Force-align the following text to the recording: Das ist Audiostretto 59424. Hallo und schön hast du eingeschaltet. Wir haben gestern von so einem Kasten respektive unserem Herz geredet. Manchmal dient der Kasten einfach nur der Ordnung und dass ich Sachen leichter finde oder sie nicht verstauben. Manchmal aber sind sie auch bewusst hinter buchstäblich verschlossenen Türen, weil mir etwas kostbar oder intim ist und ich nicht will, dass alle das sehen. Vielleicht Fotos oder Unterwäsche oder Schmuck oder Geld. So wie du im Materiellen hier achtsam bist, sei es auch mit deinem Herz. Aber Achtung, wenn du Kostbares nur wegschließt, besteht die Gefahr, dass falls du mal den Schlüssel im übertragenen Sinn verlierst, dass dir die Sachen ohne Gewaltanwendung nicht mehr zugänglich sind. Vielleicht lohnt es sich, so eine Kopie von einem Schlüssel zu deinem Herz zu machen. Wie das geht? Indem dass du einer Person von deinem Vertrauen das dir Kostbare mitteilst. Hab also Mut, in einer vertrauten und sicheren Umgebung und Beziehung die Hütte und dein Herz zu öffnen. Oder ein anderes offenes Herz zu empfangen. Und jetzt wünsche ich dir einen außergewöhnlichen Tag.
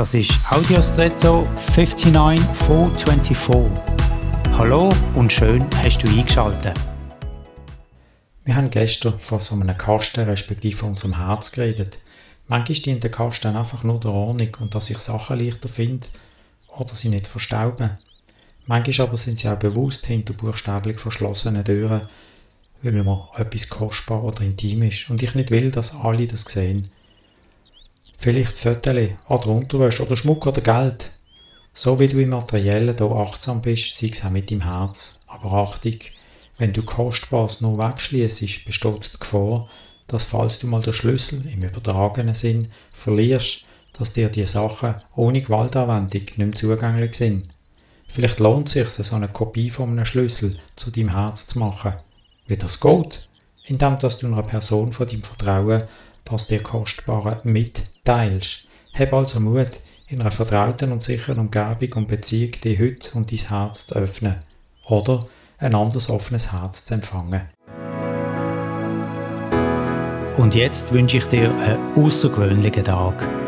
Das 0.00 0.14
ist 0.14 0.32
Audiostretto 0.50 1.46
59424. 1.56 3.70
Hallo 4.52 4.90
und 5.14 5.30
schön 5.30 5.66
hast 5.76 5.98
du 5.98 6.08
eingeschaltet. 6.08 6.72
Wir 8.46 8.56
haben 8.56 8.70
gestern 8.70 9.18
von 9.18 9.38
so 9.38 9.56
einem 9.56 9.76
Kasten 9.76 10.24
respektive 10.24 10.86
unserem 10.86 11.18
Herz 11.18 11.52
geredet. 11.52 11.98
Manchmal 12.48 12.78
dient 12.78 13.04
der 13.04 13.10
Kasten 13.10 13.54
einfach 13.54 13.82
nur 13.82 14.00
der 14.00 14.12
Ordnung 14.12 14.56
und 14.60 14.74
dass 14.74 14.88
ich 14.88 14.96
Sachen 14.96 15.38
leichter 15.38 15.68
finde 15.68 16.06
oder 16.68 16.96
sie 16.96 17.10
nicht 17.10 17.26
verstauben. 17.26 17.98
Manchmal 18.64 19.06
aber 19.06 19.18
sind 19.18 19.38
sie 19.38 19.50
auch 19.50 19.58
bewusst 19.58 20.06
hinter 20.06 20.32
buchstäblich 20.32 20.98
verschlossenen 20.98 21.62
Türen, 21.62 22.00
weil 22.80 22.92
mir 22.92 23.28
etwas 23.36 23.68
kostbar 23.68 24.24
oder 24.24 24.40
intim 24.40 24.80
ist 24.80 25.10
und 25.10 25.22
ich 25.22 25.34
nicht 25.34 25.50
will, 25.50 25.70
dass 25.70 25.94
alle 25.94 26.26
das 26.26 26.44
sehen. 26.44 26.90
Vielleicht 28.22 28.58
Fotos 28.58 29.08
oder 29.30 29.46
Unterwäsche 29.46 30.04
oder 30.04 30.14
Schmuck 30.14 30.46
oder 30.46 30.60
Geld. 30.60 31.10
So 31.72 31.98
wie 31.98 32.06
du 32.06 32.20
im 32.20 32.28
Materiellen 32.28 32.94
hier 32.94 33.10
achtsam 33.12 33.62
bist, 33.62 33.96
sei 33.96 34.10
es 34.12 34.22
auch 34.22 34.28
mit 34.28 34.50
deinem 34.50 34.64
Herz. 34.64 35.20
Aber 35.26 35.54
Achtung, 35.54 35.94
wenn 36.58 36.74
du 36.74 36.82
Kostbares 36.82 37.62
nur 37.62 37.78
wegschließt, 37.78 38.66
besteht 38.66 39.12
die 39.14 39.18
Gefahr, 39.18 39.70
dass 40.06 40.24
falls 40.24 40.58
du 40.58 40.66
mal 40.66 40.82
den 40.82 40.92
Schlüssel 40.92 41.46
im 41.46 41.62
übertragenen 41.62 42.34
Sinn 42.34 42.68
verlierst, 42.92 43.62
dass 43.94 44.12
dir 44.12 44.28
die 44.28 44.46
Sachen 44.46 44.96
ohne 45.16 45.40
Gewaltanwendung 45.40 46.20
nicht 46.20 46.36
mehr 46.36 46.52
zugänglich 46.52 47.14
sind. 47.14 47.48
Vielleicht 48.06 48.38
lohnt 48.38 48.76
es 48.76 48.96
sich, 48.96 49.06
so 49.06 49.16
eine 49.16 49.28
Kopie 49.28 49.70
von 49.70 49.92
einem 49.92 50.04
Schlüssel 50.04 50.58
zu 50.76 50.90
deinem 50.90 51.12
Herz 51.16 51.46
zu 51.46 51.58
machen. 51.58 51.94
Wie 52.46 52.58
das 52.58 52.80
geht? 52.80 53.28
Indem 53.64 53.98
dass 53.98 54.18
du 54.18 54.26
einer 54.26 54.42
Person 54.42 54.92
von 54.92 55.08
deinem 55.08 55.22
Vertrauen 55.22 55.84
das 56.30 56.46
dir 56.46 56.62
Kostbare 56.62 57.40
mitteilst. 57.44 58.66
Hab 58.94 59.12
also 59.12 59.40
Mut, 59.40 59.80
in 60.08 60.20
einer 60.20 60.30
vertrauten 60.30 60.92
und 60.92 61.02
sicheren 61.02 61.38
Umgebung 61.38 61.92
und 61.94 62.08
Beziehung 62.08 62.52
die 62.64 62.78
Hütte 62.78 63.16
und 63.16 63.30
dein 63.30 63.38
Herz 63.38 63.86
zu 63.86 63.96
öffnen. 63.96 64.36
Oder 64.86 65.26
ein 65.58 65.74
anderes 65.74 66.10
offenes 66.10 66.52
Herz 66.52 66.84
zu 66.84 66.94
empfangen. 66.94 67.42
Und 70.36 70.54
jetzt 70.54 70.92
wünsche 70.92 71.18
ich 71.18 71.26
dir 71.26 71.54
einen 71.54 71.94
außergewöhnlichen 71.96 72.84
Tag. 72.84 73.39